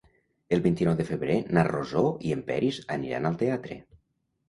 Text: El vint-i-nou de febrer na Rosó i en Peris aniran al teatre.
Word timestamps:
El 0.55 0.63
vint-i-nou 0.63 0.95
de 1.01 1.05
febrer 1.09 1.35
na 1.59 1.67
Rosó 1.69 2.03
i 2.31 2.35
en 2.39 2.45
Peris 2.51 2.83
aniran 2.99 3.33
al 3.33 3.43
teatre. 3.47 3.83